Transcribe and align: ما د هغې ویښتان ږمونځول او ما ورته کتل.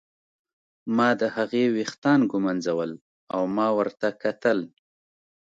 ما 0.95 1.09
د 1.21 1.23
هغې 1.35 1.63
ویښتان 1.75 2.19
ږمونځول 2.31 2.91
او 3.33 3.41
ما 3.55 3.67
ورته 3.79 4.07
کتل. 4.23 4.59